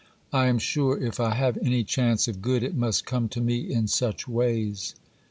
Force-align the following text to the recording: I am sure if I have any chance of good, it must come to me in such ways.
I 0.33 0.47
am 0.47 0.57
sure 0.57 0.97
if 0.99 1.19
I 1.19 1.35
have 1.35 1.59
any 1.61 1.83
chance 1.83 2.27
of 2.27 2.41
good, 2.41 2.63
it 2.63 2.73
must 2.73 3.05
come 3.05 3.29
to 3.29 3.39
me 3.39 3.71
in 3.71 3.85
such 3.87 4.27
ways. 4.27 4.95